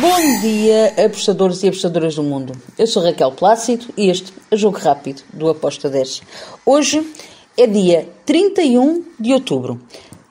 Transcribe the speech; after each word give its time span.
Bom 0.00 0.40
dia, 0.40 0.94
apostadores 1.04 1.62
e 1.62 1.68
apostadoras 1.68 2.14
do 2.14 2.22
mundo. 2.22 2.54
Eu 2.78 2.86
sou 2.86 3.04
Raquel 3.04 3.32
Plácido 3.32 3.92
e 3.98 4.08
este 4.08 4.32
é 4.50 4.56
Jogo 4.56 4.78
Rápido 4.78 5.22
do 5.30 5.50
Aposta 5.50 5.90
10. 5.90 6.22
Hoje 6.64 7.06
é 7.54 7.66
dia 7.66 8.08
31 8.24 9.04
de 9.20 9.34
outubro, 9.34 9.78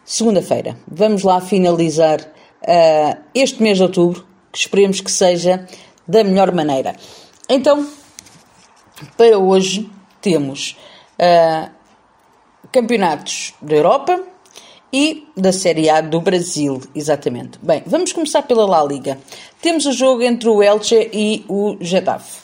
segunda-feira. 0.03 0.75
Vamos 0.87 1.21
lá 1.21 1.39
finalizar 1.39 2.19
uh, 2.19 3.21
este 3.35 3.61
mês 3.61 3.77
de 3.77 3.83
outubro, 3.83 4.25
que 4.51 4.57
esperemos 4.57 5.01
que 5.01 5.11
seja 5.11 5.67
da 6.07 6.23
melhor 6.23 6.51
maneira. 6.51 6.95
Então, 7.47 7.87
para 9.15 9.37
hoje 9.37 9.87
temos 10.19 10.75
uh, 11.19 11.69
campeonatos 12.71 13.53
da 13.61 13.75
Europa, 13.75 14.19
e 14.91 15.27
da 15.35 15.51
Série 15.51 15.89
A 15.89 16.01
do 16.01 16.19
Brasil, 16.19 16.81
exatamente. 16.95 17.59
Bem, 17.61 17.83
vamos 17.85 18.11
começar 18.11 18.41
pela 18.43 18.65
La 18.65 18.83
Liga. 18.83 19.17
Temos 19.61 19.85
o 19.85 19.91
jogo 19.91 20.23
entre 20.23 20.49
o 20.49 20.63
Elche 20.63 21.09
e 21.13 21.45
o 21.47 21.77
Getafe. 21.79 22.41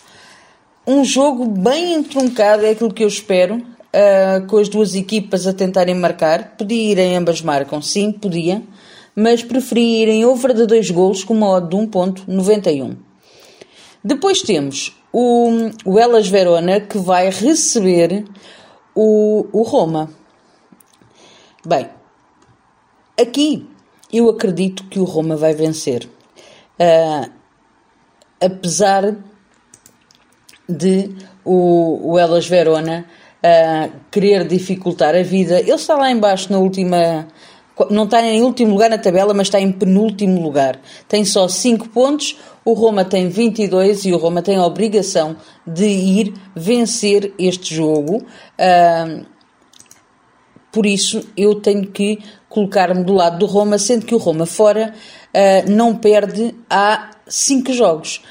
Um 0.88 1.04
jogo 1.04 1.45
bem 1.45 1.94
entroncado, 1.94 2.66
é 2.66 2.70
aquilo 2.70 2.94
que 2.94 3.04
eu 3.04 3.08
espero, 3.08 3.55
uh, 3.58 4.45
com 4.48 4.58
as 4.58 4.70
duas 4.70 4.94
equipas 4.94 5.48
a 5.48 5.54
tentarem 5.54 5.95
marcar. 5.95 6.55
Podia 6.58 6.91
ir 6.91 6.99
em 6.99 7.18
ambas 7.18 7.41
marcam, 7.41 7.81
sim, 7.81 8.12
podia, 8.12 8.62
mas 9.16 9.41
preferi 9.41 10.04
ir 10.04 10.09
em 10.09 10.26
over 10.26 10.54
de 10.54 10.68
dois 10.68 10.91
golos 10.91 11.23
com 11.23 11.34
uma 11.34 11.49
odd 11.49 11.70
de 11.70 11.76
1.91. 11.76 12.96
Depois 14.04 14.43
temos 14.43 14.96
o, 15.12 15.49
o 15.84 15.98
Elas 15.98 16.27
Verona, 16.27 16.80
que 16.80 16.99
vai 16.99 17.32
receber 17.32 18.26
o, 18.93 19.48
o 19.52 19.63
Roma. 19.63 20.12
Bem, 21.66 21.90
Aqui 23.20 23.68
eu 24.12 24.30
acredito 24.30 24.84
que 24.86 25.00
o 25.00 25.04
Roma 25.04 25.36
vai 25.36 25.54
vencer. 25.54 26.08
Uh, 26.80 27.30
apesar 28.40 29.16
de 30.68 31.16
o, 31.44 32.12
o 32.12 32.20
Elas 32.20 32.48
Verona 32.48 33.05
uh, 33.44 33.91
querer 34.12 34.46
dificultar 34.48 35.16
a 35.16 35.24
vida, 35.24 35.60
ele 35.60 35.72
está 35.72 35.96
lá 35.96 36.12
embaixo 36.12 36.52
na 36.52 36.60
última. 36.60 37.27
Não 37.90 38.05
está 38.05 38.22
em 38.22 38.41
último 38.41 38.72
lugar 38.72 38.90
na 38.90 38.98
tabela, 38.98 39.34
mas 39.34 39.48
está 39.48 39.60
em 39.60 39.72
penúltimo 39.72 40.41
lugar. 40.41 40.79
Tem 41.10 41.26
só 41.26 41.46
5 41.48 41.90
pontos, 41.90 42.38
o 42.63 42.72
Roma 42.72 43.04
tem 43.04 43.27
22 43.27 44.05
e 44.05 44.13
o 44.13 44.18
Roma 44.18 44.41
tem 44.41 44.55
a 44.55 44.66
obrigação 44.66 45.35
de 45.68 45.85
ir 45.85 46.34
vencer 46.55 47.34
este 47.38 47.76
jogo. 47.76 48.24
Uh, 48.57 49.26
por 50.76 50.85
isso, 50.85 51.26
eu 51.37 51.55
tenho 51.55 51.87
que 51.87 52.20
colocar-me 52.49 53.01
do 53.05 53.13
lado 53.13 53.40
do 53.40 53.45
Roma, 53.45 53.77
sendo 53.77 54.05
que 54.05 54.13
o 54.13 54.18
Roma 54.18 54.45
fora 54.45 54.93
uh, 55.34 55.71
não 55.71 55.95
perde 55.95 56.54
há 56.70 57.12
cinco 57.26 57.71
jogos. 57.71 58.21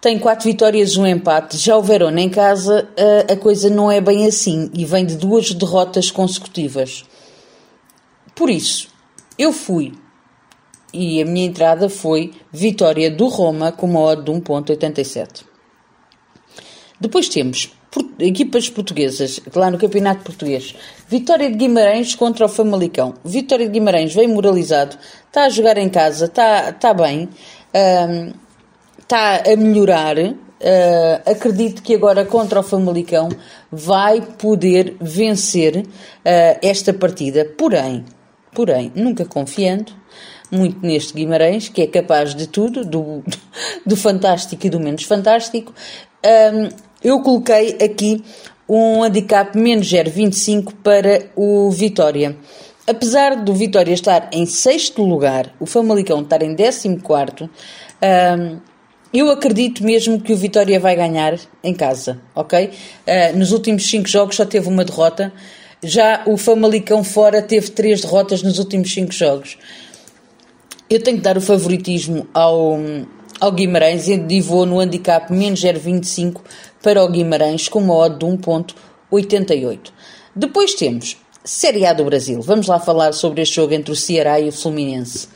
Tem 0.00 0.18
quatro 0.18 0.48
vitórias, 0.48 0.96
um 0.96 1.06
empate. 1.06 1.58
Já 1.58 1.76
o 1.76 1.82
Verona 1.82 2.18
em 2.18 2.30
casa, 2.30 2.88
uh, 2.98 3.30
a 3.30 3.36
coisa 3.36 3.68
não 3.68 3.92
é 3.92 4.00
bem 4.00 4.26
assim 4.26 4.70
e 4.72 4.86
vem 4.86 5.04
de 5.04 5.16
duas 5.16 5.52
derrotas 5.52 6.10
consecutivas. 6.10 7.04
Por 8.34 8.48
isso, 8.48 8.88
eu 9.38 9.52
fui 9.52 9.92
e 10.94 11.20
a 11.20 11.26
minha 11.26 11.44
entrada 11.44 11.90
foi 11.90 12.32
vitória 12.50 13.10
do 13.10 13.26
Roma 13.26 13.70
com 13.70 13.86
uma 13.86 14.00
odd 14.00 14.24
de 14.24 14.32
1.87. 14.32 15.42
Depois 16.98 17.28
temos 17.28 17.70
equipas 18.18 18.68
portuguesas, 18.68 19.40
lá 19.54 19.70
no 19.70 19.78
Campeonato 19.78 20.24
Português. 20.24 20.74
Vitória 21.08 21.50
de 21.50 21.56
Guimarães 21.56 22.14
contra 22.14 22.46
o 22.46 22.48
Famalicão. 22.48 23.14
Vitória 23.24 23.66
de 23.66 23.72
Guimarães 23.72 24.14
vem 24.14 24.28
moralizado, 24.28 24.96
está 25.26 25.44
a 25.44 25.48
jogar 25.48 25.78
em 25.78 25.88
casa, 25.88 26.26
está, 26.26 26.70
está 26.70 26.94
bem, 26.94 27.28
está 28.98 29.42
a 29.46 29.56
melhorar. 29.56 30.16
Uh, 30.18 31.30
acredito 31.30 31.82
que 31.82 31.94
agora 31.94 32.24
contra 32.24 32.60
o 32.60 32.62
Famalicão 32.62 33.28
vai 33.70 34.22
poder 34.22 34.96
vencer 35.00 35.76
uh, 35.76 35.84
esta 36.62 36.94
partida. 36.94 37.44
Porém, 37.44 38.04
porém, 38.52 38.90
nunca 38.94 39.26
confiando 39.26 39.92
muito 40.50 40.84
neste 40.86 41.12
Guimarães, 41.12 41.68
que 41.68 41.82
é 41.82 41.86
capaz 41.86 42.34
de 42.34 42.46
tudo, 42.46 42.84
do, 42.84 43.22
do 43.84 43.96
fantástico 43.96 44.66
e 44.66 44.70
do 44.70 44.80
menos 44.80 45.04
fantástico. 45.04 45.74
Um, 46.24 46.68
eu 47.04 47.20
coloquei 47.20 47.76
aqui 47.80 48.24
um 48.68 49.02
handicap 49.02 49.56
menos 49.56 49.86
0,25 49.86 50.72
para 50.82 51.26
o 51.36 51.70
Vitória. 51.70 52.36
Apesar 52.86 53.36
do 53.36 53.54
Vitória 53.54 53.92
estar 53.92 54.28
em 54.32 54.46
sexto 54.46 55.02
lugar, 55.02 55.54
o 55.60 55.66
Famalicão 55.66 56.22
estar 56.22 56.42
em 56.42 56.54
décimo 56.54 57.00
quarto, 57.00 57.48
um, 58.38 58.58
eu 59.12 59.30
acredito 59.30 59.84
mesmo 59.84 60.20
que 60.20 60.32
o 60.32 60.36
Vitória 60.36 60.80
vai 60.80 60.96
ganhar 60.96 61.38
em 61.62 61.72
casa, 61.72 62.20
ok? 62.34 62.66
Uh, 62.66 63.38
nos 63.38 63.52
últimos 63.52 63.88
cinco 63.88 64.08
jogos 64.08 64.36
só 64.36 64.44
teve 64.44 64.68
uma 64.68 64.84
derrota, 64.84 65.32
já 65.82 66.22
o 66.26 66.36
Famalicão 66.36 67.04
fora 67.04 67.40
teve 67.40 67.70
três 67.70 68.00
derrotas 68.00 68.42
nos 68.42 68.58
últimos 68.58 68.92
cinco 68.92 69.12
jogos. 69.12 69.56
Eu 70.90 71.02
tenho 71.02 71.18
que 71.18 71.22
dar 71.22 71.36
o 71.36 71.40
favoritismo 71.40 72.26
ao, 72.34 72.78
ao 73.40 73.52
Guimarães 73.52 74.08
e 74.08 74.40
vou 74.40 74.66
no 74.66 74.80
handicap 74.80 75.32
menos 75.32 75.60
0,25 75.60 76.40
para 76.84 77.02
o 77.02 77.08
Guimarães 77.08 77.66
com 77.66 77.78
uma 77.78 77.94
odd 77.94 78.18
de 78.18 78.26
1.88. 78.26 79.90
Depois 80.36 80.74
temos 80.74 81.16
Série 81.42 81.86
A 81.86 81.94
do 81.94 82.04
Brasil. 82.04 82.42
Vamos 82.42 82.66
lá 82.66 82.78
falar 82.78 83.14
sobre 83.14 83.40
este 83.40 83.56
jogo 83.56 83.72
entre 83.72 83.90
o 83.90 83.96
Ceará 83.96 84.38
e 84.38 84.50
o 84.50 84.52
Fluminense. 84.52 85.28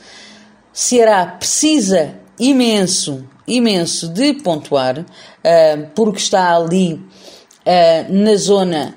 Ceará 0.71 1.25
precisa 1.25 2.13
imenso, 2.39 3.27
imenso 3.47 4.09
de 4.09 4.35
pontuar, 4.35 4.99
uh, 4.99 5.89
porque 5.95 6.19
está 6.19 6.55
ali 6.55 6.93
uh, 6.93 8.13
na 8.13 8.35
zona 8.35 8.95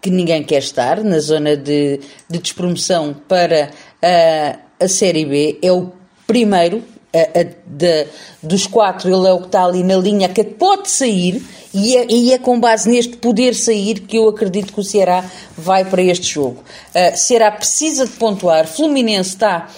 que 0.00 0.08
ninguém 0.10 0.42
quer 0.42 0.58
estar, 0.58 1.04
na 1.04 1.18
zona 1.18 1.54
de, 1.54 2.00
de 2.28 2.38
despromoção 2.38 3.14
para 3.28 3.70
uh, 4.02 4.58
a 4.80 4.88
Série 4.88 5.26
B. 5.26 5.58
É 5.62 5.70
o 5.70 5.92
primeiro 6.26 6.82
a, 7.14 7.40
a, 7.40 7.42
de, 7.66 8.06
dos 8.42 8.66
quatro, 8.66 9.08
ele 9.08 9.28
é 9.28 9.32
o 9.32 9.40
que 9.40 9.46
está 9.46 9.64
ali 9.64 9.82
na 9.82 9.96
linha 9.96 10.28
que 10.28 10.42
pode 10.42 10.90
sair 10.90 11.42
e 11.72 11.96
é, 11.96 12.06
e 12.08 12.32
é, 12.32 12.38
com 12.38 12.58
base 12.58 12.88
neste 12.88 13.16
poder 13.16 13.54
sair 13.54 14.00
que 14.00 14.16
eu 14.16 14.28
acredito 14.28 14.72
que 14.72 14.80
o 14.80 14.84
Ceará 14.84 15.24
vai 15.56 15.84
para 15.84 16.02
este 16.02 16.34
jogo. 16.34 16.62
Uh, 16.94 17.16
Ceará 17.16 17.50
precisa 17.50 18.06
de 18.06 18.12
pontuar, 18.12 18.66
Fluminense 18.66 19.30
está 19.30 19.68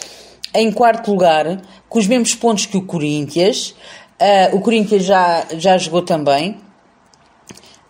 em 0.55 0.73
quarto 0.73 1.11
lugar, 1.11 1.63
com 1.89 1.99
os 1.99 2.07
mesmos 2.07 2.35
pontos 2.35 2.67
que 2.67 2.77
o 2.77 2.83
Corinthians. 2.83 3.75
Uh, 4.21 4.57
o 4.57 4.61
Corinthians 4.61 5.05
já, 5.05 5.47
já 5.57 5.77
jogou 5.79 6.03
também. 6.03 6.59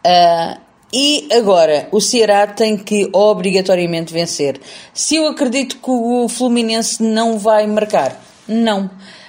Uh, 0.05 0.61
e 0.93 1.29
agora, 1.33 1.89
o 1.91 2.01
Ceará 2.01 2.47
tem 2.47 2.77
que 2.77 3.09
obrigatoriamente 3.13 4.13
vencer. 4.13 4.61
Se 4.95 5.17
eu 5.17 5.27
acredito 5.27 5.77
que 5.77 5.91
o 5.91 6.29
Fluminense 6.29 7.03
não 7.03 7.39
vai 7.39 7.67
marcar, 7.67 8.21
não. 8.47 8.89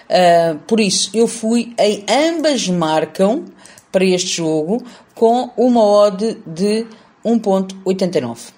Uh, 0.09 0.57
por 0.59 0.79
isso, 0.79 1.09
eu 1.13 1.27
fui 1.27 1.73
em 1.77 2.05
ambas 2.09 2.67
marcam 2.67 3.45
para 3.91 4.05
este 4.05 4.37
jogo 4.37 4.83
com 5.13 5.49
uma 5.57 5.83
odd 5.83 6.37
de 6.45 6.85
1.89. 7.25 8.53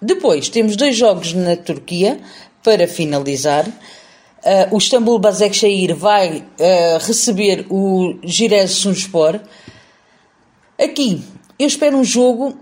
Depois 0.00 0.48
temos 0.48 0.76
dois 0.76 0.96
jogos 0.96 1.32
na 1.34 1.56
Turquia 1.56 2.20
para 2.62 2.86
finalizar. 2.88 3.66
Uh, 3.66 4.74
o 4.74 4.78
Istambul 4.78 5.18
Basaksehir 5.18 5.94
vai 5.94 6.38
uh, 6.38 6.98
receber 7.04 7.66
o 7.68 8.16
Giresunspor. 8.22 9.40
Aqui 10.80 11.22
eu 11.58 11.66
espero 11.66 11.96
um 11.96 12.04
jogo 12.04 12.56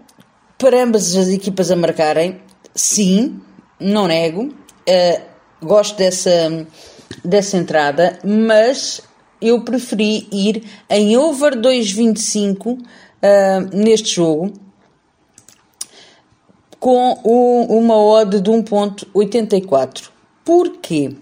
para 0.58 0.82
ambas 0.82 1.14
as 1.14 1.28
equipas 1.28 1.70
a 1.70 1.76
marcarem. 1.76 2.40
Sim, 2.74 3.40
não 3.78 4.06
nego. 4.06 4.44
Uh, 4.44 5.22
gosto 5.62 5.96
dessa 5.98 6.66
dessa 7.24 7.56
entrada, 7.56 8.18
mas 8.24 9.00
eu 9.40 9.60
preferi 9.62 10.26
ir 10.32 10.64
em 10.88 11.16
over 11.16 11.54
2.25 11.56 12.66
uh, 12.66 12.80
neste 13.72 14.14
jogo 14.14 14.52
com 16.78 17.14
uma 17.68 17.96
odd 17.96 18.40
de 18.40 18.50
1.84. 18.50 20.08
Porquê? 20.44 21.14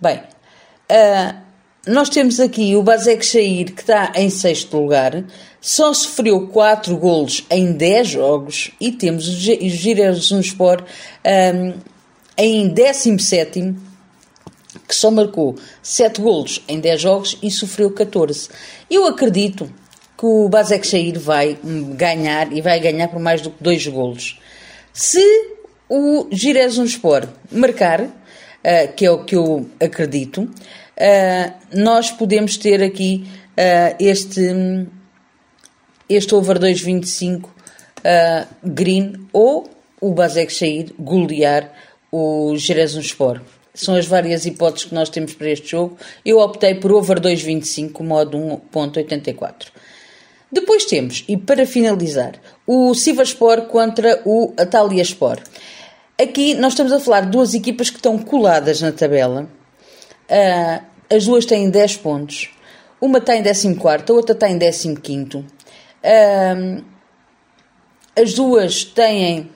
Bem, 0.00 0.18
uh, 0.18 1.46
nós 1.86 2.08
temos 2.08 2.40
aqui 2.40 2.74
o 2.74 2.82
Basek 2.82 3.24
Shair 3.24 3.74
que 3.74 3.82
está 3.82 4.12
em 4.16 4.30
sexto 4.30 4.76
lugar, 4.76 5.24
só 5.60 5.92
sofreu 5.92 6.48
4 6.48 6.96
golos 6.96 7.44
em 7.50 7.72
10 7.72 8.08
jogos 8.08 8.70
e 8.80 8.90
temos 8.90 9.28
o 9.28 9.32
Giresunspor 9.32 10.82
um, 11.24 11.74
em 12.38 12.68
17 12.68 13.74
que 14.86 14.94
só 14.94 15.10
marcou 15.10 15.56
7 15.82 16.20
golos 16.20 16.62
em 16.68 16.80
10 16.80 17.00
jogos 17.00 17.38
e 17.42 17.50
sofreu 17.50 17.90
14. 17.90 18.48
Eu 18.90 19.06
acredito 19.06 19.70
que 20.16 20.24
o 20.24 20.48
Basek 20.48 20.86
Shair 20.86 21.18
vai 21.18 21.58
ganhar 21.94 22.52
e 22.52 22.60
vai 22.60 22.80
ganhar 22.80 23.08
por 23.08 23.20
mais 23.20 23.42
do 23.42 23.50
que 23.50 23.62
2 23.62 23.86
golos. 23.88 24.40
Se 24.92 25.22
o 25.88 26.26
Giresunspor 26.30 27.28
marcar, 27.50 28.00
uh, 28.00 28.92
que 28.96 29.04
é 29.04 29.10
o 29.10 29.24
que 29.24 29.36
eu 29.36 29.68
acredito, 29.78 30.42
uh, 30.42 31.52
nós 31.72 32.10
podemos 32.10 32.56
ter 32.56 32.82
aqui 32.82 33.26
uh, 33.52 33.96
este, 34.00 34.86
este 36.08 36.34
over 36.34 36.58
2.25 36.58 37.44
uh, 37.44 37.50
green 38.64 39.28
ou 39.32 39.68
o 40.00 40.12
Basek 40.12 40.52
Shair 40.52 40.92
golear 40.98 41.70
o 42.10 42.54
Sport. 42.54 43.42
São 43.76 43.94
as 43.94 44.06
várias 44.06 44.46
hipóteses 44.46 44.86
que 44.86 44.94
nós 44.94 45.10
temos 45.10 45.34
para 45.34 45.50
este 45.50 45.68
jogo. 45.68 45.96
Eu 46.24 46.38
optei 46.38 46.74
por 46.74 46.90
over 46.92 47.20
2.25, 47.20 48.02
modo 48.02 48.38
1.84. 48.72 49.66
Depois 50.50 50.86
temos, 50.86 51.24
e 51.28 51.36
para 51.36 51.66
finalizar, 51.66 52.40
o 52.66 52.94
Sivaspor 52.94 53.62
contra 53.66 54.22
o 54.24 54.54
Ataliaspor. 54.56 55.38
Aqui 56.18 56.54
nós 56.54 56.72
estamos 56.72 56.92
a 56.92 56.98
falar 56.98 57.22
de 57.22 57.30
duas 57.30 57.52
equipas 57.52 57.90
que 57.90 57.96
estão 57.96 58.16
coladas 58.18 58.80
na 58.80 58.90
tabela. 58.90 59.46
Uh, 60.30 60.84
as 61.14 61.26
duas 61.26 61.44
têm 61.44 61.68
10 61.68 61.98
pontos. 61.98 62.50
Uma 63.00 63.18
está 63.18 63.36
em 63.36 63.42
14, 63.42 64.04
a 64.08 64.12
outra 64.14 64.34
está 64.34 64.48
em 64.48 64.58
15. 64.58 65.36
Uh, 65.36 66.84
as 68.18 68.32
duas 68.32 68.84
têm 68.84 69.50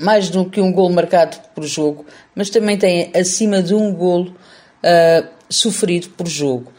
mais 0.00 0.28
do 0.28 0.44
que 0.44 0.60
um 0.60 0.72
gol 0.72 0.90
marcado 0.90 1.36
por 1.54 1.64
jogo, 1.64 2.04
mas 2.34 2.50
também 2.50 2.76
têm 2.76 3.10
acima 3.14 3.62
de 3.62 3.74
um 3.74 3.92
golo 3.92 4.30
uh, 4.30 5.28
sofrido 5.48 6.08
por 6.10 6.26
jogo. 6.26 6.72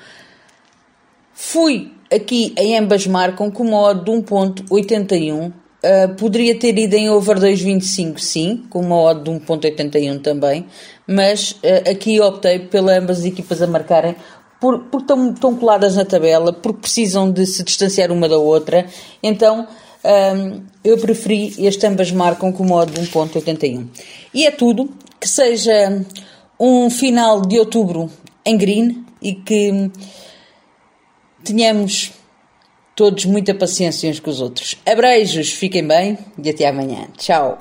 Fui 1.33 1.91
aqui 2.13 2.53
em 2.57 2.77
ambas 2.77 3.05
marcam 3.07 3.49
com 3.51 3.63
uma 3.63 3.79
odd 3.81 4.03
de 4.03 4.11
1.81. 4.11 5.47
Uh, 5.47 5.53
ah, 5.83 6.07
poderia 6.17 6.57
ter 6.57 6.75
ido 6.79 6.95
em 6.95 7.09
over 7.09 7.37
2.25, 7.37 8.17
sim, 8.17 8.63
com 8.71 8.79
uma 8.79 8.95
odd 8.95 9.23
de 9.23 9.29
1.81 9.29 10.19
também, 10.21 10.65
mas 11.05 11.51
uh, 11.51 11.91
aqui 11.91 12.19
optei 12.19 12.57
pela 12.59 12.97
ambas 12.97 13.19
as 13.19 13.25
equipas 13.25 13.61
a 13.61 13.67
marcarem 13.67 14.15
por, 14.59 14.79
porque 14.85 15.03
estão, 15.03 15.31
estão 15.31 15.55
coladas 15.55 15.95
na 15.95 16.03
tabela, 16.03 16.51
porque 16.51 16.81
precisam 16.81 17.31
de 17.31 17.45
se 17.45 17.63
distanciar 17.63 18.11
uma 18.11 18.27
da 18.27 18.37
outra, 18.37 18.87
então 19.21 19.67
um, 20.05 20.61
eu 20.83 20.97
preferi 20.97 21.53
este 21.65 21.85
ambas 21.87 22.11
marcam 22.11 22.51
com 22.51 22.71
odd 22.71 22.91
de 22.91 23.01
1.81. 23.07 23.87
E 24.33 24.45
é 24.45 24.51
tudo, 24.51 24.89
que 25.19 25.27
seja 25.27 26.05
um 26.59 26.89
final 26.89 27.41
de 27.41 27.57
outubro 27.57 28.09
em 28.45 28.57
green 28.57 29.03
e 29.21 29.33
que 29.33 29.91
tenhamos 31.43 32.11
todos 32.95 33.25
muita 33.25 33.53
paciência 33.53 34.09
uns 34.09 34.19
com 34.19 34.29
os 34.29 34.39
outros. 34.39 34.77
Abreijos, 34.85 35.51
fiquem 35.51 35.85
bem 35.85 36.17
e 36.41 36.49
até 36.49 36.67
amanhã. 36.67 37.07
Tchau. 37.17 37.57